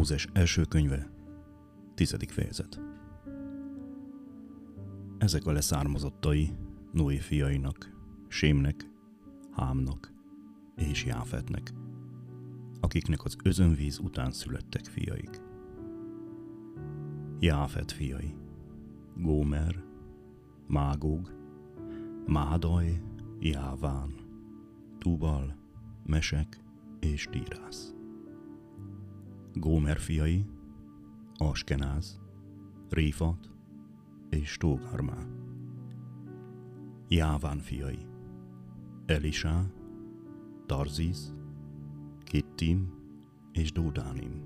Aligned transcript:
Mózes 0.00 0.28
első 0.32 0.64
könyve, 0.64 1.10
tizedik 1.94 2.30
fejezet. 2.30 2.80
Ezek 5.18 5.46
a 5.46 5.52
leszármazottai 5.52 6.52
Noé 6.92 7.16
fiainak, 7.16 7.90
Sémnek, 8.28 8.90
Hámnak 9.50 10.12
és 10.76 11.04
Jáfetnek, 11.04 11.72
akiknek 12.80 13.24
az 13.24 13.36
özönvíz 13.44 13.98
után 13.98 14.30
születtek 14.30 14.84
fiaik. 14.84 15.40
Jáfet 17.38 17.92
fiai, 17.92 18.34
Gómer, 19.16 19.84
Mágóg, 20.66 21.32
Mádaj, 22.26 23.02
Jáván, 23.40 24.14
Tubal, 24.98 25.56
Mesek 26.06 26.64
és 27.00 27.28
Tírász. 27.30 27.99
Gómer 29.54 29.98
fiai, 29.98 30.46
Askenáz, 31.36 32.20
Réfat 32.88 33.50
és 34.28 34.56
Tógarmá. 34.56 35.26
Jáván 37.08 37.58
fiai, 37.58 37.98
Elisá, 39.06 39.66
Tarziz, 40.66 41.34
Kittim 42.22 42.92
és 43.52 43.72
Dódánim. 43.72 44.42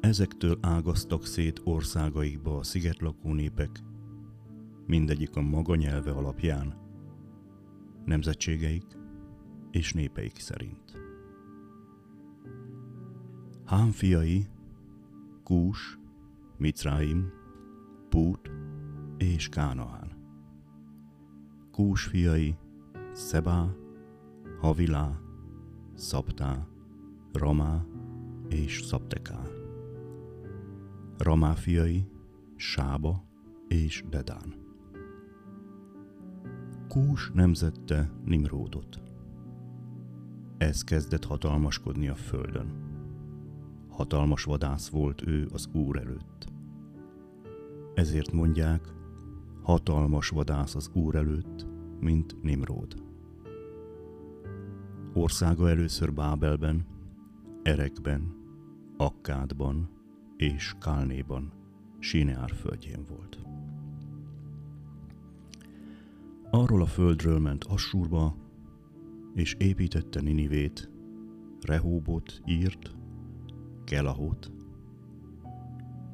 Ezektől 0.00 0.58
ágaztak 0.60 1.26
szét 1.26 1.60
országaikba 1.64 2.56
a 2.56 2.62
szigetlakó 2.62 3.32
népek, 3.32 3.82
mindegyik 4.86 5.36
a 5.36 5.40
maga 5.40 5.74
nyelve 5.74 6.10
alapján, 6.10 6.76
nemzetségeik 8.04 8.86
és 9.70 9.92
népeik 9.92 10.38
szerint. 10.38 11.07
Hám 13.68 13.90
fiai, 13.90 14.46
Kús, 15.42 15.98
Micraim, 16.56 17.32
Pút 18.08 18.50
és 19.16 19.48
Kánaán. 19.48 20.10
Kús 21.72 22.04
fiai, 22.04 22.56
Szebá, 23.12 23.74
Havilá, 24.60 25.20
Szabtá, 25.94 26.66
Ramá 27.32 27.84
és 28.48 28.82
Szabteká. 28.82 29.42
Ramá 31.18 31.54
fiai, 31.54 32.08
Sába 32.56 33.24
és 33.66 34.04
Dedán. 34.10 34.54
Kús 36.88 37.30
nemzette 37.34 38.10
Nimródot. 38.24 39.00
Ez 40.58 40.84
kezdett 40.84 41.24
hatalmaskodni 41.24 42.08
a 42.08 42.14
földön 42.14 42.87
hatalmas 43.98 44.44
vadász 44.44 44.88
volt 44.88 45.26
ő 45.26 45.48
az 45.52 45.68
Úr 45.72 45.96
előtt. 45.98 46.48
Ezért 47.94 48.32
mondják, 48.32 48.92
hatalmas 49.62 50.28
vadász 50.28 50.74
az 50.74 50.90
Úr 50.92 51.14
előtt, 51.14 51.66
mint 52.00 52.42
Nimród. 52.42 53.02
Országa 55.14 55.68
először 55.68 56.12
Bábelben, 56.12 56.86
Erekben, 57.62 58.34
Akkádban 58.96 59.88
és 60.36 60.74
Kálnéban, 60.80 61.52
Sineár 61.98 62.50
földjén 62.50 63.04
volt. 63.08 63.38
Arról 66.50 66.82
a 66.82 66.86
földről 66.86 67.38
ment 67.38 67.64
Assurba, 67.64 68.34
és 69.34 69.54
építette 69.58 70.20
Ninivét, 70.20 70.90
Rehóbot 71.60 72.40
írt, 72.46 72.96
Kelahot 73.88 74.50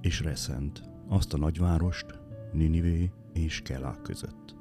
és 0.00 0.20
Reszent, 0.20 0.90
azt 1.08 1.32
a 1.32 1.36
nagyvárost 1.36 2.06
Ninivé 2.52 3.10
és 3.32 3.60
Kelá 3.60 3.96
között. 4.02 4.56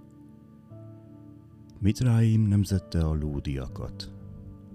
Mitráim 1.79 2.41
nemzette 2.41 3.05
a 3.05 3.13
lúdiakat, 3.13 4.13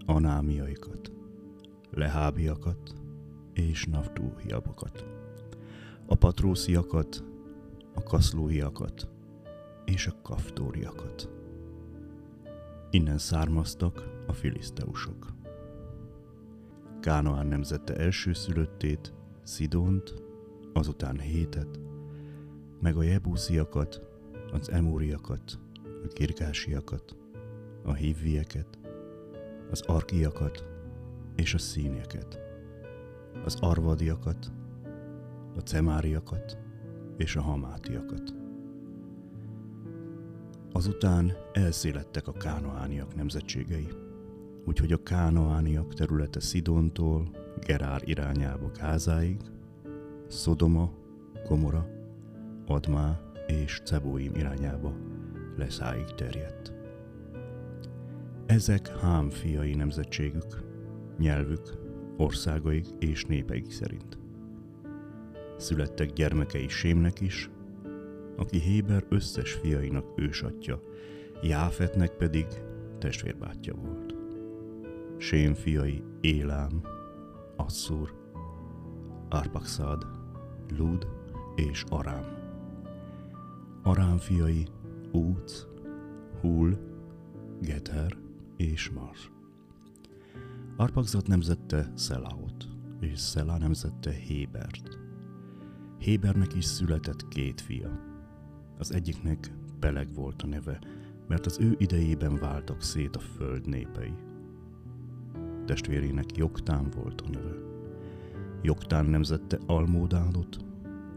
anámiaikat, 0.06 1.12
lehábiakat 1.90 2.94
és 3.52 3.84
naftúhiabokat, 3.84 5.04
a 6.06 6.14
patrósziakat, 6.14 7.24
a 7.94 8.02
kaszlóiakat 8.02 9.08
és 9.84 10.06
a 10.06 10.22
kaftóriakat. 10.22 11.30
Innen 12.90 13.18
származtak 13.18 14.22
a 14.26 14.32
filiszteusok. 14.32 15.37
Kánoán 17.08 17.64
első 17.98 18.32
szülöttét, 18.32 19.12
Szidont, 19.42 20.14
azután 20.72 21.18
Hétet, 21.18 21.80
meg 22.80 22.96
a 22.96 23.02
Jebúsziakat, 23.02 24.02
az 24.52 24.70
Emóriakat, 24.70 25.58
a 26.04 26.08
Kirkásiakat, 26.12 27.16
a 27.84 27.92
Hívvieket, 27.92 28.78
az 29.70 29.80
Arkiakat 29.80 30.64
és 31.36 31.54
a 31.54 31.58
Színieket, 31.58 32.38
az 33.44 33.56
Arvadiakat, 33.60 34.52
a 35.56 35.60
Cemáriakat 35.60 36.58
és 37.16 37.36
a 37.36 37.42
Hamátiakat. 37.42 38.34
Azután 40.72 41.32
elszélettek 41.52 42.28
a 42.28 42.32
kánoániak 42.32 43.14
nemzetségei 43.14 43.88
úgyhogy 44.64 44.92
a 44.92 45.02
kánoániak 45.02 45.94
területe 45.94 46.40
Szidontól 46.40 47.30
Gerár 47.66 48.02
irányába 48.04 48.70
Gázáig, 48.78 49.40
Szodoma, 50.26 50.92
Gomora, 51.48 51.86
Admá 52.66 53.20
és 53.46 53.80
Cebóim 53.84 54.34
irányába 54.34 54.96
Leszáig 55.56 56.14
terjedt. 56.14 56.72
Ezek 58.46 58.88
Hám 58.88 59.30
fiai 59.30 59.74
nemzetségük, 59.74 60.62
nyelvük, 61.18 61.72
országaik 62.16 62.86
és 62.98 63.24
népeik 63.24 63.70
szerint. 63.70 64.18
Születtek 65.56 66.12
gyermekei 66.12 66.68
Sémnek 66.68 67.20
is, 67.20 67.50
aki 68.36 68.58
Héber 68.58 69.04
összes 69.08 69.52
fiainak 69.52 70.12
ősatja, 70.16 70.82
Jáfetnek 71.42 72.16
pedig 72.16 72.46
testvérbátyja 72.98 73.74
volt. 73.74 74.17
Sém 75.20 75.54
fiai 75.54 76.02
Élám, 76.20 76.82
Asszur, 77.56 78.14
Arpaxad, 79.28 80.06
Lud 80.76 81.06
és 81.54 81.84
Arám. 81.88 82.24
Arám 83.82 84.18
fiai 84.18 84.66
Úc, 85.12 85.66
Hul, 86.40 86.78
Geter 87.60 88.16
és 88.56 88.90
Mars. 88.90 89.30
Arpaxad 90.76 91.28
nemzette 91.28 91.92
Szelaot, 91.94 92.68
és 93.00 93.18
Szelá 93.18 93.58
nemzette 93.58 94.10
Hébert. 94.10 94.98
Hébernek 95.98 96.54
is 96.54 96.64
született 96.64 97.28
két 97.28 97.60
fia. 97.60 98.00
Az 98.78 98.92
egyiknek 98.92 99.52
Peleg 99.78 100.14
volt 100.14 100.42
a 100.42 100.46
neve, 100.46 100.80
mert 101.28 101.46
az 101.46 101.58
ő 101.60 101.74
idejében 101.78 102.38
váltak 102.38 102.82
szét 102.82 103.16
a 103.16 103.20
föld 103.20 103.68
népei 103.68 104.26
testvérének 105.68 106.36
Joktán 106.36 106.90
volt 106.96 107.20
a 107.20 107.28
neve. 107.30 107.54
Joktán 108.62 109.06
nemzette 109.06 109.58
Almódálot, 109.66 110.58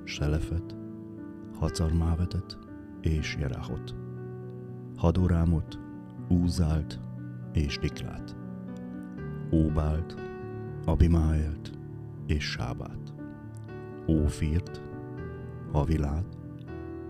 Selefet, 0.03 0.75
Hacarmávetet 1.59 2.57
és 3.01 3.37
Jerahot, 3.39 3.95
Hadorámot, 4.95 5.79
Úzált 6.27 6.99
és 7.53 7.77
Diklát, 7.77 8.35
Óbált, 9.51 10.15
Abimáelt 10.85 11.71
és 12.25 12.43
Sábát, 12.43 13.13
Ófírt, 14.07 14.81
Havilát 15.71 16.37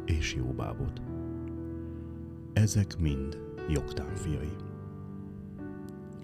és 0.06 0.36
Jóbábot. 0.36 1.02
Ezek 2.54 3.00
mind 3.00 3.38
Joktán 3.70 4.16
fiai. 4.16 4.56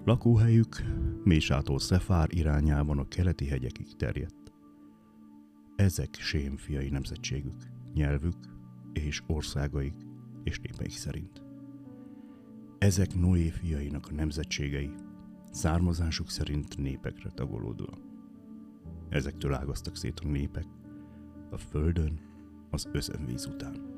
Lakóhelyük 0.08 0.76
Mésától 1.24 1.78
Szefár 1.78 2.28
irányában 2.30 2.98
a 2.98 3.08
keleti 3.08 3.46
hegyekig 3.46 3.96
terjedt. 3.96 4.52
Ezek 5.76 6.14
Sém 6.18 6.56
fiai 6.56 6.88
nemzetségük, 6.88 7.62
nyelvük 7.94 8.36
és 8.92 9.22
országaik 9.26 9.94
és 10.44 10.58
népeik 10.58 10.90
szerint. 10.90 11.42
Ezek 12.78 13.14
Noé 13.14 13.48
fiainak 13.48 14.06
a 14.10 14.14
nemzetségei, 14.14 14.90
származásuk 15.50 16.30
szerint 16.30 16.78
népekre 16.78 17.30
tagolódva. 17.30 17.98
Ezektől 19.08 19.54
ágaztak 19.54 19.96
szét 19.96 20.20
a 20.20 20.28
népek, 20.28 20.66
a 21.50 21.56
földön, 21.56 22.20
az 22.70 22.88
özönvíz 22.92 23.46
után. 23.46 23.97